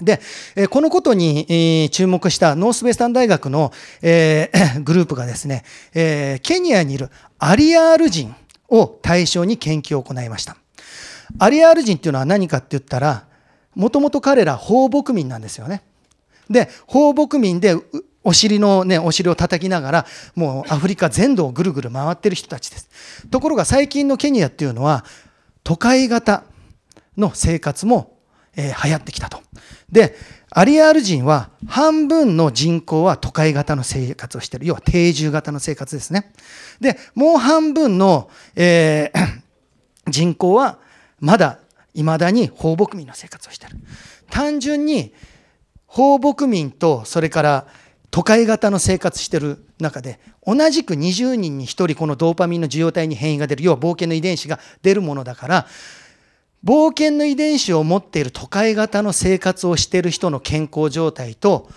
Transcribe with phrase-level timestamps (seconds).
[0.00, 0.20] で、
[0.68, 4.06] このことに注目したノースウェスタン大学の グ
[4.94, 8.34] ループがですね、ケニアにいるアリアール人
[8.68, 10.56] を対象に研究を行いました。
[11.38, 13.26] アリアール人っていうのは何かって言ったら、
[13.74, 15.82] もともと彼ら放牧民なんですよね。
[16.50, 17.76] で、放牧民で
[18.22, 22.88] お尻のね、お尻を叩きながら、もうアフリカ全土をぐるぐる回ってる人たちです。
[23.30, 25.04] ところが最近のケニアっていうのは、
[25.62, 26.44] 都会型
[27.16, 28.15] の生活も、
[28.56, 29.40] えー、流行ってきたと。
[29.90, 30.16] で、
[30.50, 34.66] アリアール人は半分の人口は都会型の生活をしている。
[34.66, 36.32] 要は定住型の生活ですね。
[36.80, 39.40] で、もう半分の、えー、
[40.10, 40.78] 人口は
[41.20, 41.58] まだ
[41.94, 43.76] 未だに放牧民の生活をしている。
[44.30, 45.12] 単純に
[45.86, 47.66] 放牧民とそれから
[48.10, 55.66] 都会型の生活している中で同じく20人に1人このドーパミンの受容体に変異が出る要は冒険の遺伝子が出るものだから
[56.64, 61.68] 冒険の遺伝子を持っている都会型の生活をしている人の健康状態と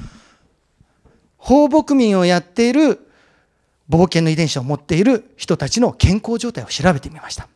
[1.38, 3.08] 放牧民をやっている
[3.90, 7.48] 冒険の遺伝子を持っている人たちの健康状態を調べてみました。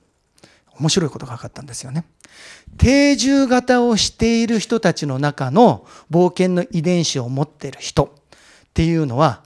[0.80, 2.06] 面白いことが分かったんですよね。
[2.78, 8.10] 定住型をしている人たちの中の冒険の遺伝子を持っている人っ
[8.74, 9.44] ていうのは、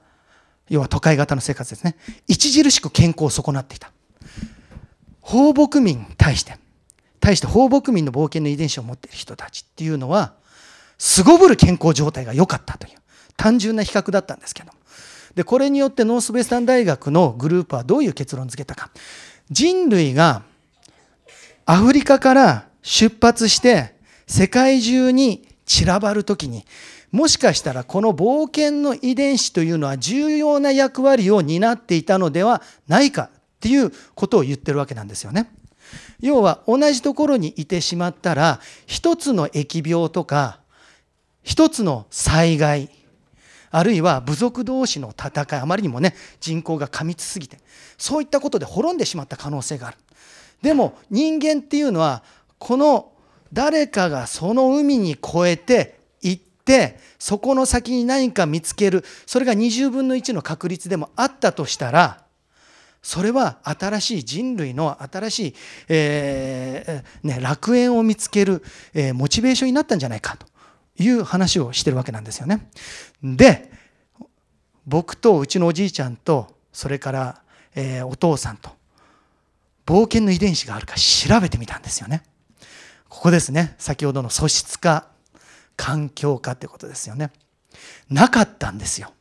[0.70, 1.98] 要は都会型の生活ですね。
[2.30, 3.92] 著しく健康を損なっていた。
[5.20, 6.58] 放牧民に対して、
[7.28, 10.36] 対して放牧民の冒険の遺伝子を持っている人たちっていうのは、
[10.98, 12.94] すごぶる健康状態が良かったという、
[13.36, 14.72] 単純な比較だったんですけど
[15.36, 18.92] で、これによってノースベスタン大学のグループはどういう結論付けたか。
[19.52, 20.44] 人類が
[21.66, 23.94] アフリカから出発して
[24.26, 26.66] 世界中に散らばるときに、
[27.12, 35.52] もしかしたらこの冒険の遺伝子というのは重要な役割を担っていたのではないかっていうことを言ってるわけなんですよね。
[36.20, 40.60] 要は同じところにいてしまったら一つの疫病とか
[41.44, 42.90] 一つの災害
[43.70, 47.60] あるいは部族同士の戦いあまりにもね人口が過密すぎて
[47.98, 49.98] そういったことで滅んでしまった可能性がある。
[50.62, 52.24] でも人間っていうのは
[52.58, 53.12] この
[53.54, 62.24] 誰かがその海に越えて行ってそこの先に何か見つけるそれが20分の1の確率でもあったとしたら
[63.08, 65.56] それは新しい人類の新しい、
[65.88, 68.62] えーね、楽園を見つける、
[68.94, 70.46] えー、モチベーションになったんじゃないかと
[71.02, 72.70] いう話をしてるわけなんですよね。
[73.24, 73.72] で
[74.86, 77.42] 僕とうちのおじいちゃんとそれから、
[77.76, 78.72] えー、お父さんと
[79.86, 82.24] 冒険の遺伝子があるか調べてみたんですよね。
[83.08, 83.76] ここですね。
[83.78, 85.08] 先ほどの素質化、
[85.78, 87.32] 環境化ってことですよね。
[88.10, 89.14] なかったんですよ。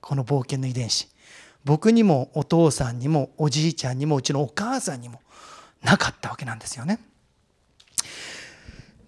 [0.00, 1.08] この冒険の遺伝子。
[1.68, 5.20] 僕にもお父さんにもおじいちゃんにもうちのお母さんにも
[5.84, 6.98] なかったわけなんですよね。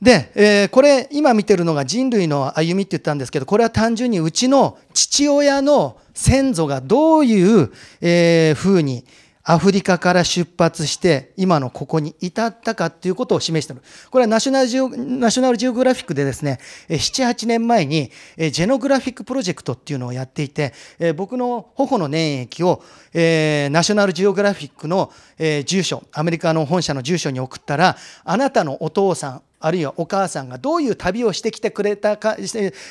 [0.02, 7.72] で、えー、これ今見てるのが人類の歩みって言ったんですけどこれは単純にうちの父親の先祖がどういう、
[8.02, 9.06] えー、風に
[9.42, 13.82] アフリカから出発して今のここに至ったかということを示している。
[14.10, 16.58] これはナショナルジオナショナルジオグラフィックでですね、
[16.88, 20.74] 7、8年前にジェノグラフィックプロジェクトっていうのをやっていて、
[21.16, 22.82] 僕の頬の粘液を
[23.14, 32.36] ナショナルジオグラフィックの住所、アメリカの本社の住所に送ったら、あなたのお父さん、あるいはお母さんがどういう旅をしてきてくれたか、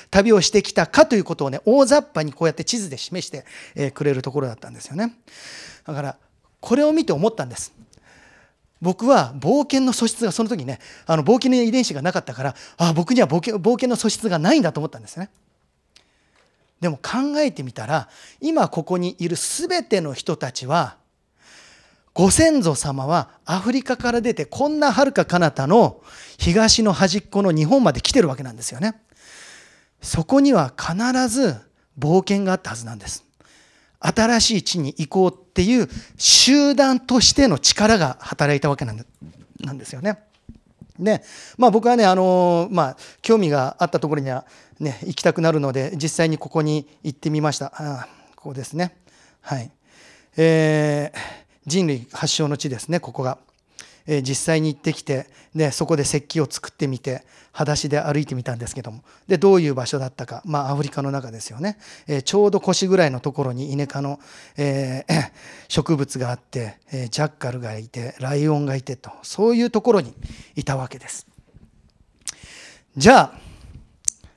[0.10, 5.14] 旅をしてきたかということをね、大雑把にこうやって地図で示してくれるところだったんですよね。
[5.86, 6.18] だから、
[6.60, 7.74] これを見て思ったんです。
[8.82, 15.30] 僕は冒険の素質がその時ねあの冒険の遺伝子がなかったからあ僕には冒険冒険の素質がないんだと思ったんですね。
[16.80, 18.08] でも考えてみたら
[18.40, 20.96] 今ここにいる全ての人たちは
[22.14, 26.02] ご先祖様はアフリカから出てこんなはるか彼方の
[26.38, 28.96] 東の端っこの日本まで来てるわけなんですよね。
[30.02, 30.96] そこには必
[31.28, 31.56] ず
[31.98, 33.26] 冒険があったはずなんです。
[34.00, 35.88] 新しい地に行こうっていう
[36.18, 40.20] 集団としての力が働いたわけなんですよね。
[40.98, 41.24] で、
[41.58, 44.46] まあ、僕はね、あのまあ、興味があったところには、
[44.80, 47.74] ね、行きたくなるので実際にここに行ってみました。
[47.76, 48.96] あここですね。
[49.42, 49.72] はい。
[50.38, 51.20] えー、
[51.66, 53.38] 人類発祥の地ですね、ここが。
[54.12, 59.04] え実際に行ってきてでそこで石器を作ってみて裸足で歩いてみたんですけども。
[59.28, 61.78] でどういう場所だったか、まあ、アフリカの中ですよね、
[62.08, 64.20] えちょうど腰ぐらいのところにイネ科の、
[64.58, 65.32] えー、
[65.70, 69.12] 植物があって、えジャッカルがいてライオンがいてと。
[69.22, 70.14] そういうところに
[70.56, 71.28] いたわけです。
[72.98, 73.34] じゃ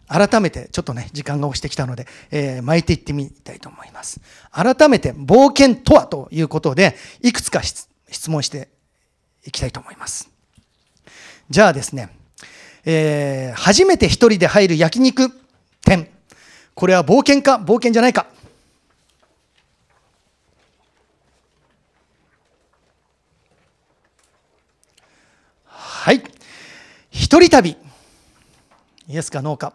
[0.09, 4.21] あ改めてちょっとね時間が押してきたので、えー、巻いていってみたいと思います。
[4.51, 7.89] 改めて冒険とはということでいくつか質
[8.29, 8.69] 問して
[9.45, 10.31] いきたいと思います。
[11.51, 12.09] じゃあですね、
[12.85, 15.31] えー、初めて一人で入る焼肉
[15.85, 16.09] 店。
[16.75, 17.57] これは冒険か？
[17.57, 18.27] 冒険じゃないか
[25.67, 26.23] はい。
[27.11, 27.77] 一人旅。
[29.09, 29.75] イエスかノーか。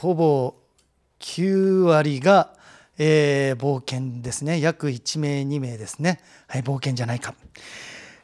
[0.00, 0.54] ほぼ
[1.20, 2.53] 9割が、
[2.98, 4.60] えー、冒険ですね。
[4.60, 6.20] 約1名、2名ですね。
[6.46, 7.34] はい、冒険じゃないか。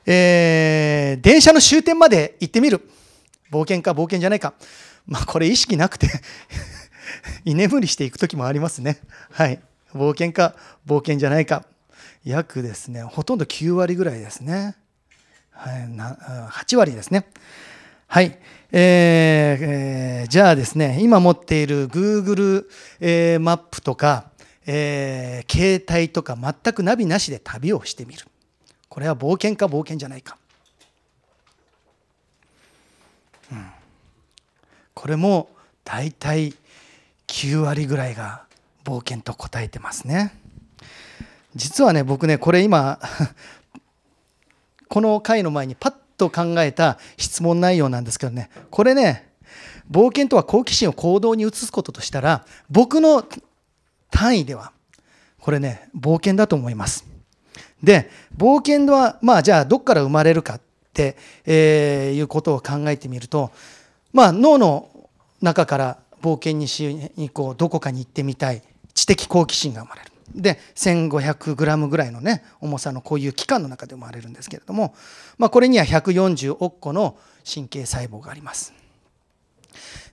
[0.07, 2.89] えー、電車の終点まで行ってみる。
[3.51, 4.55] 冒険か冒険じゃないか。
[5.07, 6.09] まあ、これ意識なくて
[7.45, 8.99] 居眠りしていく時もありますね。
[9.31, 9.61] はい。
[9.93, 10.55] 冒険か
[10.87, 11.65] 冒険じゃないか。
[12.25, 14.77] 約ですね、ほとんど9割ぐらいですね。
[15.51, 17.27] はい、な8割ですね。
[18.07, 18.39] はい。
[18.73, 22.67] えーえー、じゃあですね、今持っている Google、
[23.01, 24.31] えー、マップとか、
[24.67, 28.27] えー、携帯とか全くナビなしで旅をしてみる。
[28.89, 30.37] これは冒険か冒険じゃないか。
[33.53, 33.67] うん、
[34.95, 35.49] これも
[35.85, 36.55] 大体
[37.27, 38.45] 9割ぐらいが
[38.85, 40.35] 冒険と答えてますね。
[41.55, 43.01] 実はね、僕ね、これ今
[44.89, 49.31] この回の前にパッと考えた質問内容なんですけどね、これね、
[49.91, 53.27] 冒険とは好奇心を行動に移すこととしたら、僕の
[54.11, 54.73] 単位では、
[55.41, 57.07] これね、冒険だと思います。
[57.83, 60.61] で、冒険は、まあじゃあどっから生まれるかっ
[60.93, 61.17] て、
[61.47, 63.51] えー、いうことを考えてみると、
[64.13, 64.89] まあ脳の
[65.41, 68.63] 中から冒険にしにこうどこかに行ってみたい
[68.95, 70.11] 知的好奇心が生まれる。
[70.35, 74.95] で 1500g ぐらいのね重さのこういう器官の中で生まれるんですけれども、
[75.39, 77.17] まあ、これには140億個の
[77.53, 78.73] 神経細胞があります。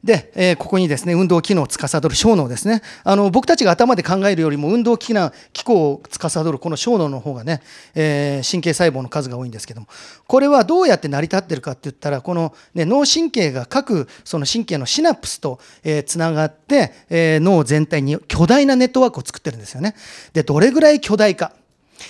[0.04, 2.82] で、えー、ここにですね、運動機能を司る小脳ですね。
[3.04, 7.62] あの、僕たちが頭で考えるよりも運動機能機構を司るこの小脳の方がね、
[7.96, 9.88] えー、神経細胞の数が多いんですけども、
[10.28, 19.96] これはどうやって成り立ってるかって言ったら、この、ね、脳神経が各その神経のシナプスと、えー、つながって、えー、脳全体に巨大なネットワークを作ってるんですよね。
[20.34, 21.54] で、どれぐらい巨大か。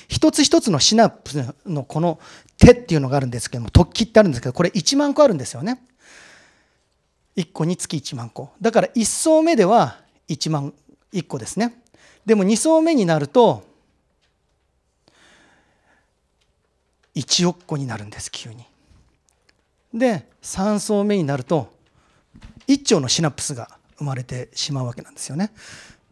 [0.09, 2.19] 一つ一つのシナプスのこの
[2.57, 5.79] 手っていうのがあるんですけども、突起ってあるんですけど、これ1万個あるんですよね。
[7.37, 8.49] 1個につき1万個。
[8.59, 10.73] だから1層目では1万
[11.13, 11.79] 1個ですね。
[12.25, 13.63] でも2層目になると
[17.15, 18.65] 1億個になるんです急に。
[19.93, 21.71] で3層目になると
[22.67, 25.51] 1兆のシナプスが生まれてしまうわけなんですよね。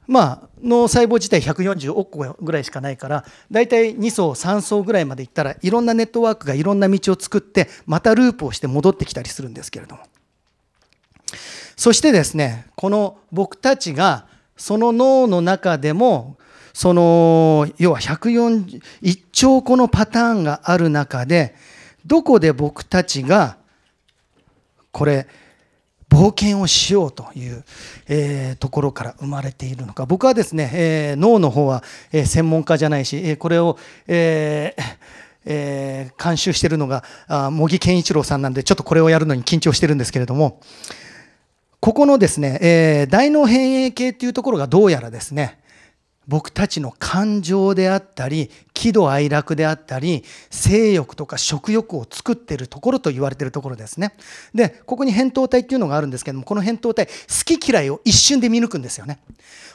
[0.07, 10.03] まあ脳細胞自体140億個ぐらいしかないから大体2層3層ぐらいまでいったらいろんなネットワークがいろんな道を作ってまたループをして戻ってきたりするんですけれども。
[11.75, 14.27] そしてですね、この僕たちが
[14.57, 16.37] その脳の中でも、
[16.73, 21.55] その、要は141兆個のパターンがある中で、
[22.05, 23.57] どこで僕たちが、
[24.91, 25.27] これ、
[26.09, 27.63] 冒険をしようという、
[28.07, 30.05] えー、ところから生まれているのか。
[30.05, 33.77] 僕はですね、えー、脳の方は、えー、専門家じゃないし、えこれを、
[34.07, 34.75] え
[35.45, 37.03] えー、監修しているのが
[37.51, 40.61] 茂木健一郎さんなんで、ちょっとこれをやるのに緊張してるんですけれども、
[41.79, 45.59] ここのですね、えー、大脳変影系っていうところがどうやらですね、
[46.27, 54.13] 僕たちの感情であったり、喜怒哀楽であったり、性欲とか食欲を作っているところと言われているところですね。
[54.53, 57.11] で、ここに扁桃体っていうのがあるんですけども、この扁桃体、好
[57.57, 59.19] き嫌いを一瞬で見抜くんですよね。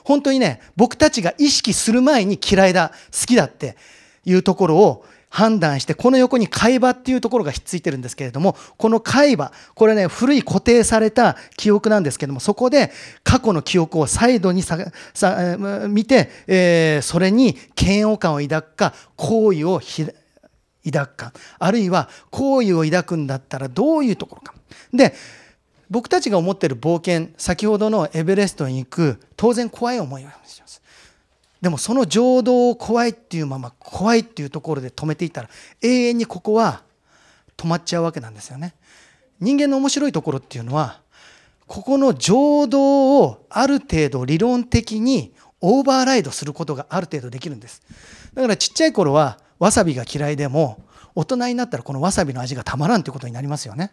[0.03, 3.77] 本当にね、僕たちが意識する前に嫌いだ、好きだって
[4.25, 12.91] いうところを判断して、この横に海馬っていうところがひっついてるんですけれども、この海馬、これね、古い固定された記憶なんですけども、そこで
[13.23, 14.77] 過去の記憶を再度にさ
[15.15, 15.57] さ
[15.89, 19.81] 見て、えー、それに嫌悪感を抱くか、好意を
[20.85, 24.55] 抱くか、あるいは好意を抱くんだったらどういうところか。
[24.93, 25.15] で、
[25.91, 30.83] 僕たちが思っている冒険、先ほどのエベレストに行く、当然怖い思いをします。
[31.61, 35.49] でもその情動を怖いっていうまま怖いっていうところで止めていたら
[35.83, 36.83] 永遠にここは
[37.57, 38.75] 止まっちゃうわけなんですよね。
[39.41, 41.01] 人間の面白いところっていうのは
[41.67, 47.83] ここの情動をある程度理論的にオーバーライドすることがある程度できるんです。
[48.35, 50.83] だからちっちゃい頃はわさびが嫌いでも
[51.15, 53.93] 大人になったらこのわさびの味がたまらんということになりますよね。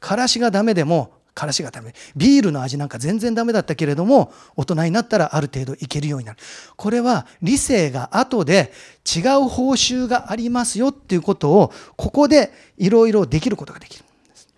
[0.00, 6.38] からしがダメでもからしがダメビールの味なんか全然ダメだったけれども大人になったらある程度いけるようになる
[6.76, 8.72] これは理性が後で
[9.04, 14.48] 違う報酬がありますよっていうことをここでいろいろできることができるんです。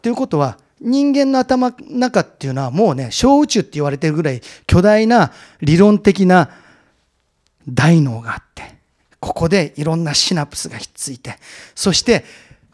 [0.00, 6.50] ということは人間の頭の中っていうのはもうね小宇宙って言われてるぐらい巨大な理論的な
[7.68, 8.76] 大脳があって
[9.18, 11.36] ここでいろんなシナプスがひっついて
[11.74, 12.24] そして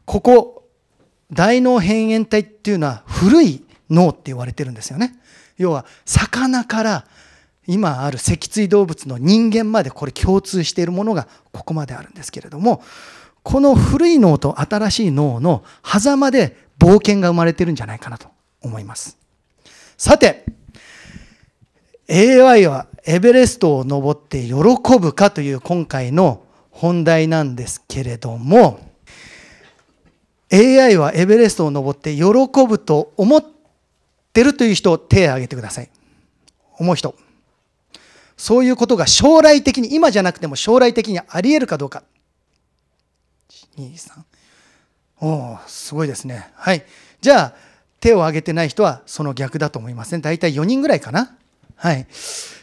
[0.04, 0.63] ここ
[1.34, 5.14] 大脳辺縁体っていうのは古い脳って言われてるんですよね。
[5.56, 7.04] 要は魚から
[7.66, 12.82] 今ある脊椎動物の人間までこれ共通しているものがここまであるんですけれども
[13.42, 18.28] この古い脳と新しい脳の狭間で冒険が生まれてるんじゃないかなと
[18.60, 19.18] 思います
[19.96, 20.44] さて
[22.10, 24.54] AI はエベレストを登って喜
[24.98, 28.80] ぶかという今回の本題なんですけれども
[30.52, 32.24] AI はエベレストを登って喜
[32.66, 33.44] ぶと思っ
[34.32, 35.90] てるという人手を挙げてください
[36.78, 37.14] 思う人
[38.36, 42.02] そういうことが将来的に、今じゃなくても将来的にあり得るかどうか。
[43.76, 44.22] 1、2、3。
[45.20, 46.50] おお、すごいですね。
[46.54, 46.84] はい。
[47.20, 47.54] じゃあ、
[48.00, 50.20] 手を挙げてない人はその逆だと思いますね。
[50.20, 51.36] 大体4人ぐらいかな。
[51.76, 52.06] はい。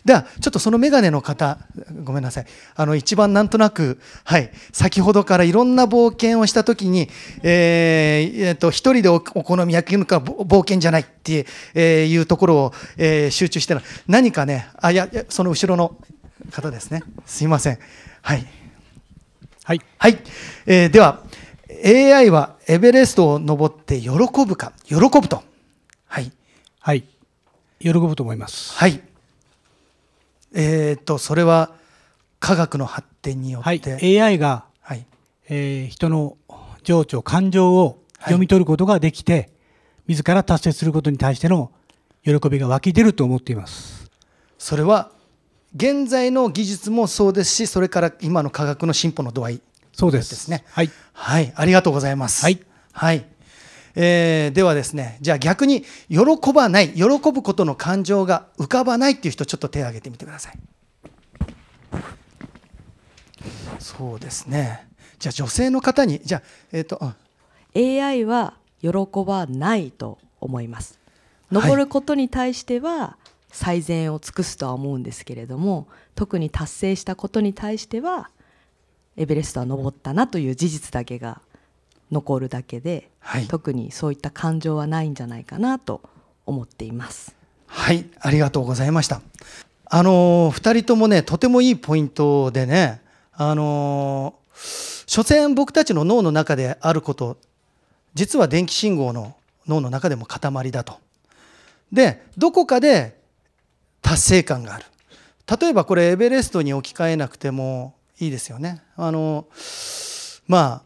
[0.05, 1.59] では、ちょっとそのメガネの方、
[2.03, 2.45] ごめんなさい。
[2.75, 7.07] あの、一番なんとなく、はい、先ほどからいろんな冒険をしたときに、
[7.43, 15.95] えー、えー、と、一人でお好み焼きのか冒険じゃないっていうところを、えー、集中してる何かね、あ、いや、その後ろの
[16.51, 17.03] 方ですね。
[17.25, 17.77] すいません。
[18.21, 18.45] はい。
[19.63, 19.81] はい。
[19.99, 20.17] はい。
[20.65, 21.21] えー、では、
[21.85, 24.09] AI はエベレストを登って喜
[24.47, 25.43] ぶか、喜ぶと。
[26.07, 26.31] はい。
[26.79, 27.03] はい。
[27.81, 28.73] 喜ぶと思います。
[28.77, 29.01] はい。
[30.53, 31.73] えっ、ー、とそれは
[32.39, 35.05] 科学の発展によって、はい、AI が、はい。
[35.49, 36.37] えー、人の
[36.83, 39.49] 情緒感情を読み取ることができて、はい、
[40.09, 41.71] 自ら達成することに対しての
[42.23, 44.09] 喜びが湧き出ると思っています。
[44.57, 45.11] それは
[45.75, 49.61] 現在の技術もそうですしそれから今の科学の進歩の度合い
[49.93, 50.29] そうです。
[50.29, 50.63] ですね。
[50.71, 52.43] はい、はい、ありがとうございます。
[52.43, 52.59] はい、
[52.91, 53.25] はい
[53.95, 60.59] えー、ではですねじゃあ逆に喜ばない喜ぶことの感情が浮かばないっていう人ちょっと手を挙げてみてください。
[63.79, 64.87] そうですね。
[65.19, 67.13] じゃあ女性の方にじゃあえっ、ー、と
[67.75, 68.89] AI は喜
[69.25, 70.99] ばないと思います。
[71.51, 73.17] 登ることに対しては
[73.51, 78.29] 最善を尽くすとは思うんですけれども、特に達成したことに対しては
[79.17, 81.41] エベレストは登ったなという事実だけが
[82.11, 86.01] 残るだけで、はい、特にそういった感情はないんじゃないかなと
[86.45, 87.35] 思っています。
[87.67, 88.05] はい。
[88.19, 89.21] ありがとうございました。
[89.85, 93.01] あの2人ともねとてもいいポイントでね
[93.33, 94.35] あの
[95.05, 97.37] 所詮僕たちの脳の中であること
[98.13, 99.35] 実は電気信号の
[99.67, 100.99] 脳の中でも塊だと。
[101.91, 103.19] でどこかで
[104.01, 104.85] 達成感がある。
[105.59, 108.81] 例えばこれエベレストに置き換えなくてもいいですよね。
[108.95, 109.45] あの
[110.47, 110.81] まあ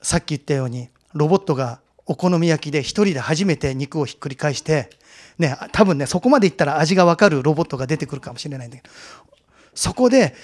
[0.00, 4.90] さっき言ったようにロボットがお好み焼きで一人で初めて肉をひっくり返して、
[5.38, 8.90] ね、多分ねそこまでいったら味が分かるロボットが出てくるかもしれないんだけど
[9.74, 10.34] そこで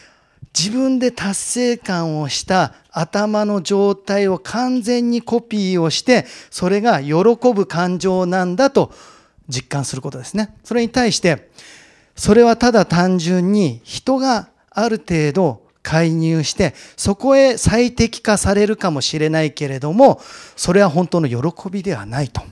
[0.58, 7.14] 自分で達成感をした頭の状態を完全にコピーをしてそれが喜
[7.54, 8.92] ぶ感情なんだと
[9.48, 10.54] 実感することですね。
[10.64, 11.50] それに対して
[12.16, 20.20] それはただ単純に人がある程度介入してそこへ最適化されるかもしれないけれども
[20.56, 22.42] それは本当の喜びではないと。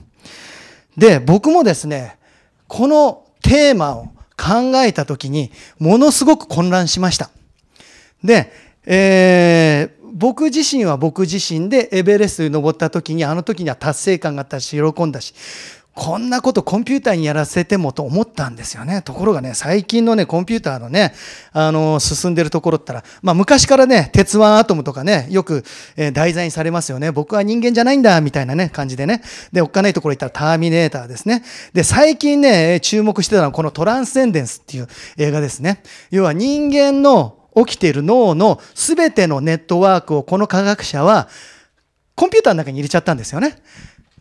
[0.97, 2.17] で僕もですね
[2.67, 4.07] このテーマを
[4.37, 7.29] 考えた時にものすごく混乱しました。
[8.23, 8.51] で、
[8.85, 15.33] えー、僕自身は僕自身でエベレストに登った時にあの時には達成感があったし喜んだし
[15.99, 19.01] こんなことコンピューターにやらせてもと思ったんですよね。
[19.01, 21.13] ところがね、最近のね、コンピューターのね、
[21.51, 25.65] あの、進んでるところったら、まあ昔からね、鉄腕アトムとかね、よく、
[25.97, 27.11] えー、題材にされますよね。
[27.11, 29.21] 僕は人間じゃないんだ、みたいなね、感じでね。
[29.51, 31.43] で、おっかないところ行ったらターミネーターですね。
[31.73, 34.87] で、最近ね、注目してたのはこのトランセンデンスっていう
[35.17, 35.83] 映画ですね。
[36.11, 41.27] 要は人間の起きている脳の全てのネットワークをこの科学者は
[42.15, 43.57] コンピューターの中に入れちゃったんですよね。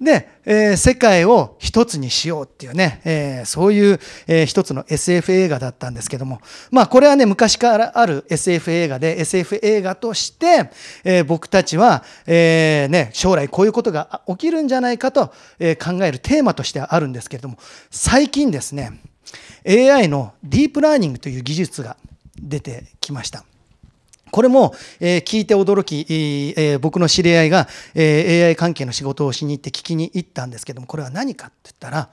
[0.00, 6.40] で、えー、世界を一つにしようっていうね、えー、そういう、えー、一つの SF 映画だったんですけども、
[6.70, 10.70] まあこれはね、昔からある SF 映画で、SF 映画として、
[11.04, 17.58] えー、僕たちは、えー、ね、将来こういうことが起きるんじゃないかと、えー、考えるテーマとしてはあるんですけれども、
[17.90, 19.00] 最近ですね、
[19.66, 21.96] AI のディープラーニングという技術が
[22.40, 23.44] 出てきました。
[24.30, 26.06] これも、えー、聞いて驚き、
[26.56, 32.10] えー、僕の知り合いが、えー、AI 関係の仕事をしに行って聞きに行ったんですけどもこれは何かって言ったら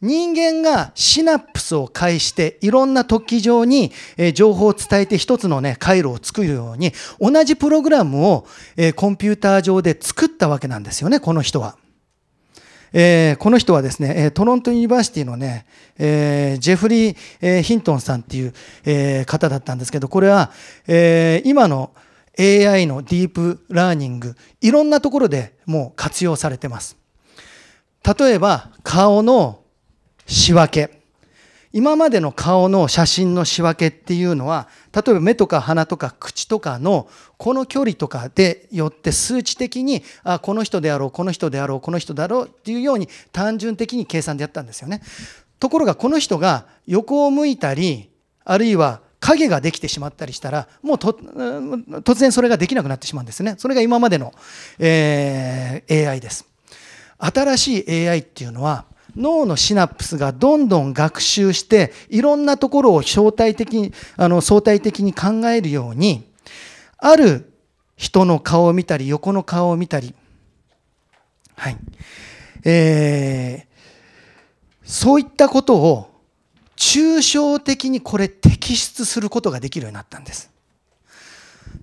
[0.00, 11.76] 人間がシナプスを介していろんな突起上に、えー、情報を伝えて一つのね回路を作るように同じプログラムを、えー、コンピューター上で作ったわけなんですよねこの人は。
[12.96, 15.66] えー、この人はですね、トロント University のね、
[15.98, 20.52] えー、ジェフリー・え、ヒントンさんっていう、えー、方だったんですけど、これは、
[20.86, 21.90] えー、今の
[22.38, 26.96] AI のディープラーニング、いろんなところでもう活用されてます。
[28.18, 29.60] 例えば顔の
[30.26, 31.03] 仕分け
[31.76, 45.02] 今までの顔の写真の仕分けっていうのは例えば目とか鼻とか口とかのこの距離とかでよって数値的にあこの人であろうこの人であろうこの人だろうっていうように単純的に計算でやったんですよね。
[45.58, 48.08] ところがこの人が横を向いたり
[48.44, 53.56] あるいは影ができてしまったりしたらもう突然それができなくなってしまうんですね。
[53.58, 54.32] それが今までの、
[54.78, 56.46] えー、AI です。
[57.18, 58.84] 新しい AI っていうのは
[59.16, 66.24] 脳のシナプスがどんどん学習していろんなところを相対的にあの相対的に考えるように
[66.98, 67.52] ある
[67.96, 70.14] 人の顔を見たり横の顔を見たり、
[71.56, 71.76] はい
[72.64, 76.10] えー、そういったことを
[76.76, 80.53] 抽象的にこれ摘出することができるようになったんです。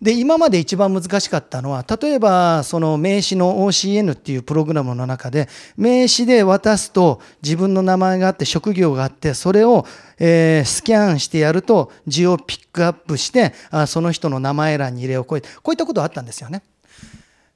[0.01, 9.85] で今まで一番難しかったのは例えばその名刺の OCN っていうプログラムの中で名刺で渡すと自分の名前があって職業があってそれを、
[10.17, 16.63] えスキャンしてやると字をピックアップしてあその人の名前欄に入れようこういこういったことあったんですよね。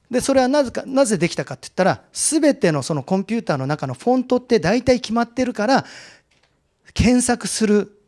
[0.08, 5.84] でそれはなぜかなぜできたかって言ったら全てのそのコンピューターの中のフォントって大体決まってるから
[6.94, 8.00] 検索する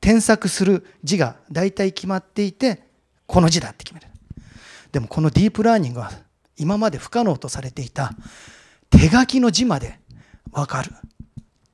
[0.00, 2.83] 添削する字が大体決まっていて
[3.26, 4.06] この字だって決める。
[4.92, 6.12] でもこのディープラーニングは
[6.56, 8.12] 今まで不可能とされていた
[8.90, 9.98] 手書きの字まで
[10.52, 10.94] 分かるっ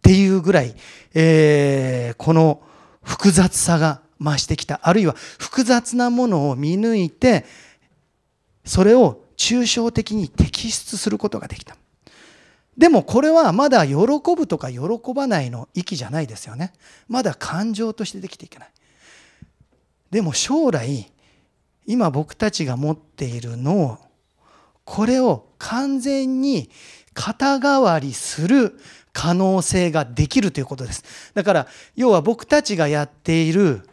[0.03, 0.75] ていうぐらい、
[1.15, 2.63] えー、この
[3.03, 4.81] 複雑さが増してきた。
[4.83, 7.45] あるいは複雑なものを見抜いて
[8.65, 11.77] それを抽象的に摘出することができた。
[12.77, 13.95] でもこれはまだ喜
[14.35, 14.81] ぶとか喜
[15.15, 16.73] ばないの域じゃないですよね。
[17.09, 18.71] まだ感情としてできていけない。
[20.11, 21.11] でも将来
[21.91, 23.99] 今僕たちが持っている脳
[24.85, 26.71] これを完全に
[27.15, 28.79] 肩代わりする
[29.13, 31.33] 可能性ができるということです。
[31.35, 31.67] だから
[31.97, 33.89] 要は僕たちがやっている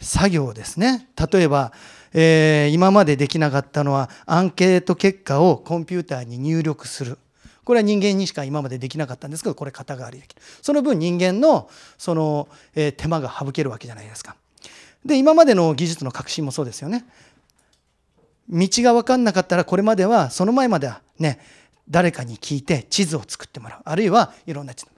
[0.00, 1.08] 作業ですね。
[1.32, 1.72] 例えば、
[2.12, 7.18] えー、今までできなかったのはアンケート結果をコンピューターに入力する。
[7.64, 10.42] これは人間にしか今までできなかったんですけどこれ肩代わりできる。
[10.62, 14.36] その分人間のその、えー、手間が省けるわけじゃないですか。
[15.08, 17.04] で今までの技術の革新もそうですよね。
[18.48, 21.40] 道が分かんなかったらこれまではその前まではね
[21.88, 23.80] 誰かに聞いて地図を作ってもらう。
[23.84, 24.90] あるいはいろんな地図。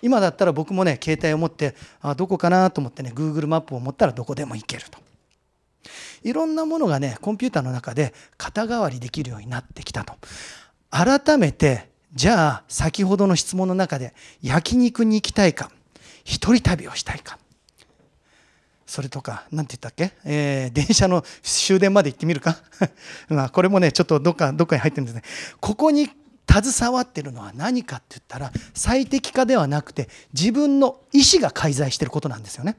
[0.00, 4.98] 今だったら僕もね携帯を持ってあどこかなと思ってね Google マップを持ったらどこでも行けると。
[6.22, 10.14] いろんなものがねコンピューターの中で肩代わりできるようになってきたと。
[10.90, 15.72] 改めてじゃあ先ほどの質問の中で焼肉に行きたいか
[16.24, 17.38] 一人旅をしたいか。
[18.92, 22.58] それとか、何て言ったっけ、えー、電車の終電まで行ってみるか？
[23.30, 25.22] まあこれもね、ちょっとどっか、どっかに入ってるんですね。
[25.60, 26.10] ここに
[26.46, 32.76] 携わってるのは何かって言ったら、最適化ではなくて、自分の意思が介在してることなんですよね。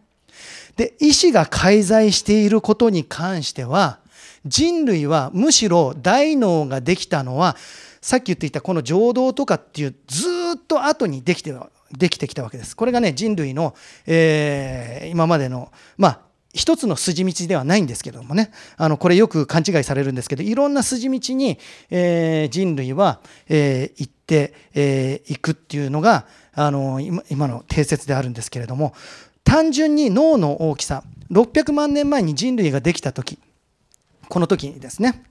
[0.75, 3.97] で、意思が介在していることに関しては、
[4.45, 7.57] 人類はむしろ大脳ができたのは、
[8.01, 11.59] さっき言っていたこの情動とかっていうずっと後にできてる
[11.97, 12.75] できてきたわけです。
[12.75, 13.75] これがね人類の、
[14.05, 16.19] えー、今までのまあ
[16.53, 18.51] 一つの筋道ではないんですけどもね。
[18.77, 21.57] あのこれよく勘違いされるんですけどいろんな筋道に、
[21.89, 28.93] えー、人類は、えー、行ってい、えー、くっていうのがあの今今の定説であるんですけれども
[29.43, 33.39] 単純に脳の大きさ600万年前に人類ができた時
[34.29, 35.23] この時にですね。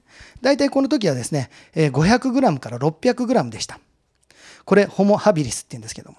[0.43, 3.79] 大体この時はですね 500g から 600g でした。
[4.65, 6.19] これホモ・ハビリスって言うんですけども。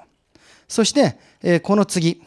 [0.74, 2.24] そして、えこの次、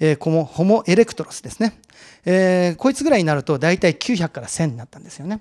[0.00, 1.78] えこのホモ・エレクトロスですね、
[2.24, 5.40] えこいつぐらいになると大体900から1000になったんですよね。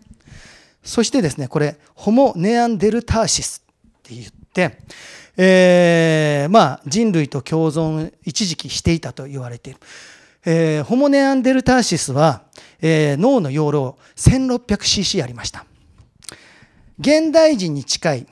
[0.84, 4.78] そしてですねこれホモ・ネアンデルターシスって言って、
[5.38, 9.80] えー、まあ人類と共存一時期していたと言われている、
[10.46, 12.44] えー、ホモ・ネアンデルターシスは、
[12.80, 15.66] えー、脳の容量 1600cc ありました。
[17.00, 18.28] 現代人に近い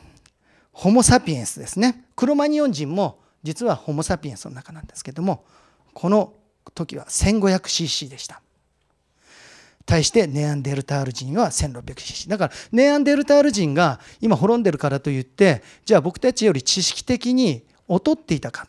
[0.72, 2.04] ホモ・サピエンスですね。
[2.16, 5.46] クロマニオン人も実はホモ・サピエンスの中なんですけども
[5.94, 6.34] この
[6.74, 8.42] 時は 1500cc でした。
[9.86, 18.68] 対してネアンデルタール人は 1600cc だからネアンデルタール人が今滅んでるからといってじゃあ僕たちより知識的に劣っていたか。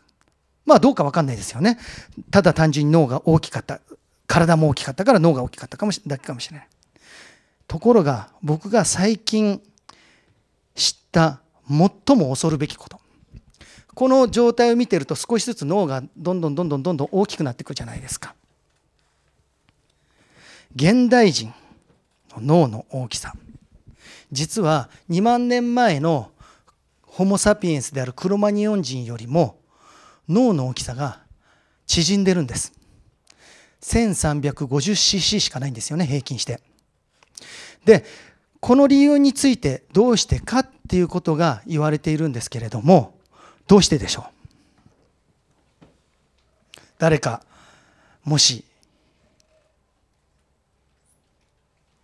[0.65, 1.79] まあどうか分かんないですよね。
[2.31, 3.79] ただ単純に脳が大きかった。
[4.27, 6.67] 体も大きかったから脳が大きかったかもしだけかもしれない。
[7.67, 9.61] ところが僕が最近
[10.73, 12.99] 知った最も恐るべきこと。
[13.95, 18.35] この状態を見てると少しずつ脳がどんどんどんどんどんどん大きくなっていくじゃないですか。
[20.75, 21.53] 現代人
[22.35, 23.33] の脳の大きさ。
[24.31, 26.31] 実は2万年前の
[27.01, 29.57] ホモ・サピエンスであるクロマニオン人よりも
[30.27, 31.21] 脳の大きさが
[31.87, 32.73] 縮んでるんです。
[33.81, 36.59] 1350cc しかないんですよね平均して。
[37.85, 38.03] で
[38.59, 43.15] この理由についてどうしてかっていうことが言われているんですけれども
[43.67, 44.25] どうしてでしょ
[45.81, 45.85] う？
[46.97, 47.43] 誰か
[48.23, 48.63] もし。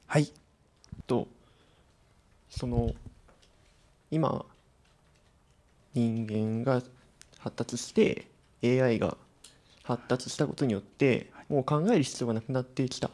[0.07, 0.31] はい。
[1.07, 1.27] と
[2.49, 2.93] その
[4.09, 4.45] 今
[5.93, 6.81] 人間が
[7.39, 8.27] 発達して
[8.63, 9.17] AI が
[9.83, 13.09] 発達したことによってもう考える必要がなくなってきた。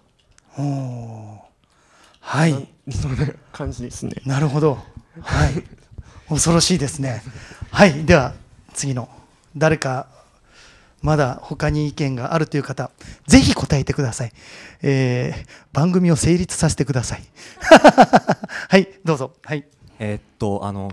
[2.19, 2.67] はい。
[2.91, 4.13] そんな感じですね。
[4.25, 4.75] なるほど。
[5.21, 5.76] はい。
[6.29, 7.21] 恐ろしいですね。
[7.71, 8.05] はい。
[8.05, 8.33] では、
[8.73, 9.09] 次の。
[9.55, 10.07] 誰か、
[11.01, 12.91] まだ他に意見があるという方、
[13.27, 14.31] ぜひ答えてください。
[14.81, 17.23] えー番組を成立させてください。
[18.67, 19.33] はい、どうぞ。
[19.43, 19.67] はい。
[19.99, 20.91] えーっとあの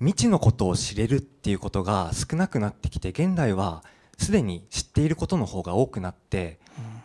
[0.00, 3.82] 未知のことを知れるっていうことが少なくなってきて現代は
[4.18, 6.58] すでに知っていることの方が多くなって、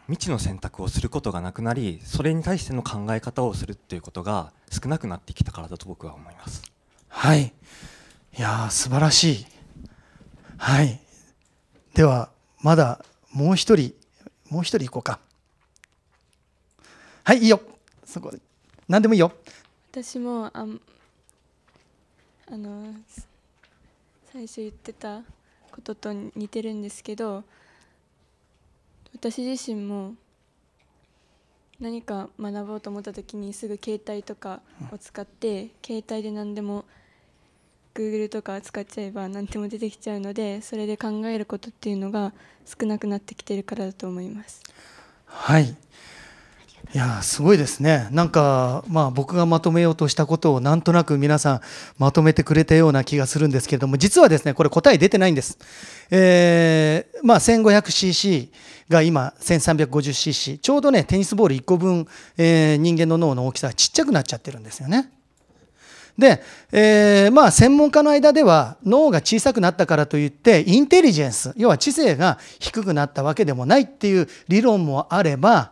[0.08, 6.64] 未知の選択をすることがなくなりそれに対しての考え方をするっていうことが少なくなってきたからだと僕は思います
[7.12, 7.54] はい。
[8.38, 9.46] いやー、素晴らしい。
[10.58, 11.00] はい。
[11.94, 13.94] では、まだもう一人、
[14.50, 15.20] もう一人行こうか。
[17.24, 17.62] はい、いいよ。
[18.06, 18.40] そこで。
[18.88, 19.32] 何でもいいよ。
[19.92, 20.82] 私もあん
[22.50, 23.28] あのす
[24.32, 25.22] 最初言ってた
[25.72, 27.44] ことと似てるんですけど
[29.14, 30.14] 私自身も
[31.80, 36.86] 何か学ぼうと思った時にすぐ携帯とかを使って、携帯で何でも
[37.94, 42.34] Google とか使っちゃえば何でも出てきちゃうのでそれで考えることっていうのが
[42.66, 44.62] 少なくなってきてるからだと思います。
[45.26, 45.76] はい。
[46.94, 48.10] いやーすごいですね。
[48.12, 51.62] なんか、まあ、僕がまとめようとしたことをなんとなく皆さん
[51.98, 55.58] まとめてくれたような気がするんですけれども実はですねこれ答え出てないんです。
[56.10, 58.50] えーまあ、1500cc
[58.90, 65.10] が今 1350cc ちょうどねテニスボール1個分、えー人間の脳の大きさがちっちゃくなっちゃってるんですよね。
[66.22, 75.72] で、えーまあ、専門家の間では脳が小さくなったからといってインテリジェンス要は知性が低くなったわけでもないっていう理論もあれば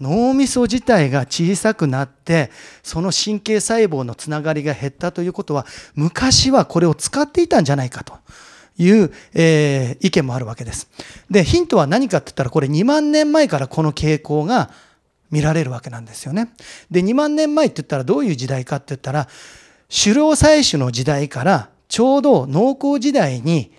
[0.00, 2.50] 脳みそ自体が小さくなって
[2.82, 5.64] その神経細胞のつながりが減ったということは
[5.94, 8.18] 昔はこれを使っていたんじゃないかと
[8.76, 10.88] いう、えー意見もあるわけです。
[11.30, 14.70] でヒントは何かって言ったらこれ2万年前からこの傾向が
[15.32, 16.50] 見られるわけなんですよね。
[16.90, 19.26] で2万年前って言ったらどういう時代かって言ったら
[19.88, 23.72] 狩猟採取の時代からちょうど農耕時代に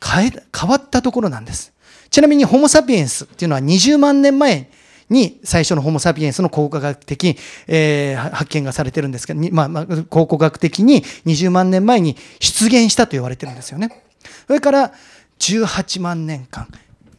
[0.00, 0.32] 変
[0.68, 1.72] わったところなんです。
[2.10, 4.70] ちなみにホモ・サピエンスっていうのは20万年前
[5.10, 7.36] に最初のホモ・サピエンスの考古学的、
[7.66, 14.04] えー発見がされてるんですけど、まあまあ、考古学的に20万年前に出現したと言われてるんですよね。
[14.46, 14.92] それから
[15.38, 16.68] 18万年間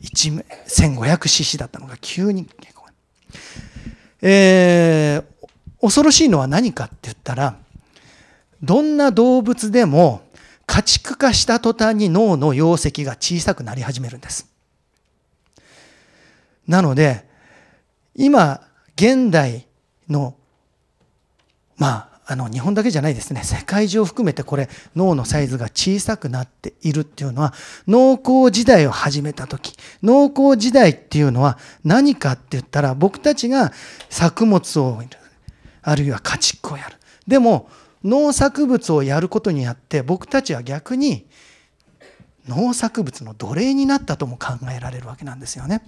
[0.02, 2.48] 1500cc だったのが急に
[4.22, 5.40] えー
[5.82, 7.58] 恐ろしいのは何かって言ったら
[8.62, 10.22] どんな動物でも
[10.66, 14.48] 家畜化した途端に脳の容積が小さくなり始めるんです。
[16.68, 17.28] なので
[18.14, 18.62] 今
[18.96, 19.66] 現代
[20.08, 20.36] の
[21.78, 23.44] まああの日本だけじゃないですね。
[23.44, 27.56] 世界中を含めてこれ脳のサイズが小さくなっているっていうのは
[27.88, 29.76] 農耕時代を始めた時。
[30.04, 33.74] 農耕時代っていうのは何かって言ったら僕たちが
[34.12, 35.02] 作物を
[35.82, 36.98] あるいは家畜をやる。
[37.28, 37.68] でも
[38.04, 41.26] 農作物をやることによって僕たちは逆に
[42.48, 45.82] 農作物の奴隷になったとも考えられるわけなんですよね。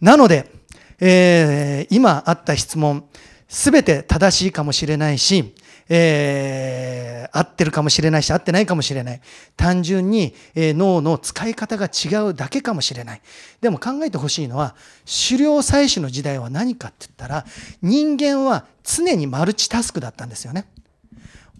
[0.00, 0.50] なので、
[0.98, 3.04] えー今あった質問
[3.48, 5.54] すべて正しいかもしれないし、
[5.88, 9.20] えー合ってるかもしれないし合ってないかもしれない。
[9.56, 13.20] 単純に、えー脳の使い方が違うだけかもしれない。
[13.60, 14.74] でも考えてほしいのは
[15.28, 17.44] 狩猟採取の時代は何かって言ったら
[17.82, 20.66] 人間は常にマルチタスクだったんですよね。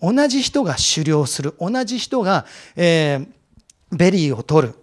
[0.01, 1.55] 同じ人が狩猟する。
[1.61, 2.47] 同じ人が、
[2.77, 3.29] えー
[3.93, 4.75] ベリーを取る。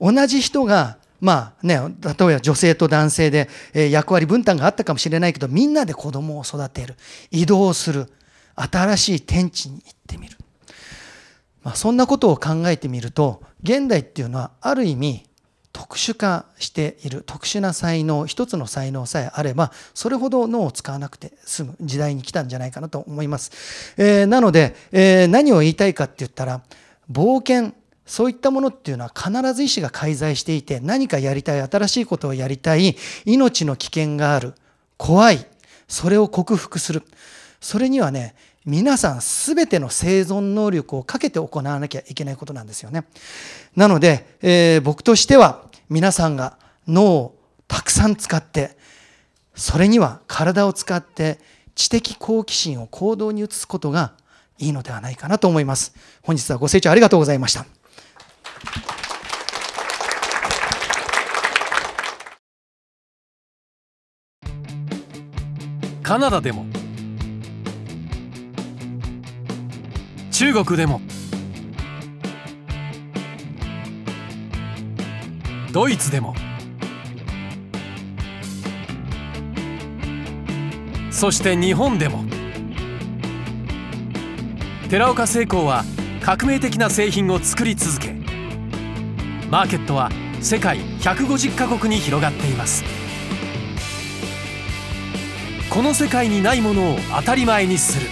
[0.00, 6.96] 同じ人がまあね、例えば女性と男性で、え役割分担があったかもしれないけどみんなで子供を育てる
[7.30, 8.06] 移動する
[8.56, 10.36] 新しい天地に行ってみる、
[11.62, 15.26] まあ、そんなことを考えてみると現代っていうのはある意味
[15.72, 26.60] 特殊化している特殊な才能一つの才能さえあればそれほど脳を使わなくて済む時代に来たんじゃないかなと思います、えーなので、えー何を言いたいかって言ったら
[27.10, 27.72] 冒険
[28.10, 34.54] そういったものっていうのは必ず意志が介在していて何かやりたい新しいことをやりたい命の危険がある
[34.96, 35.46] 怖い
[35.86, 37.04] それを克服する
[37.60, 38.34] それにはね
[38.66, 43.04] 皆さん全ての生存能力をかけて行わなきゃいけないことなんですよね。
[43.76, 48.76] なので、えー僕としては皆さんが脳をたくさん使って
[49.54, 51.38] それには体を使って
[51.76, 54.14] 知的好奇心を行動に移すことが
[54.58, 55.94] いいのではないかなと思います。
[56.22, 57.79] 本日はご清聴ありがとうございました。
[66.10, 66.66] カナダでも。
[70.32, 71.00] 中国でも。
[75.72, 76.34] ドイツでも。
[81.12, 82.24] そして日本でも。
[84.88, 85.84] 寺岡製鋼は
[86.20, 88.19] 革命的な製品を作り続け
[89.50, 90.10] マーケットは
[90.40, 92.84] 世界150カ国に広がっています。
[95.68, 98.06] この世界にないものを当たり前にする。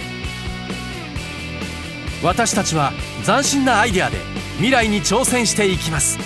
[2.21, 2.91] 私たちは
[3.25, 4.17] 斬新なアイデアで
[4.55, 6.19] 未来に挑戦していきます。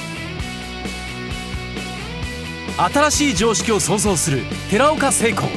[2.76, 5.48] 新しい常識を創造する寺岡成功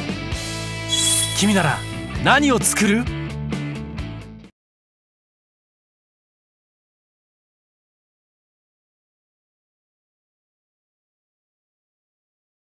[1.39, 1.79] 君なら
[2.23, 3.16] 何を作る？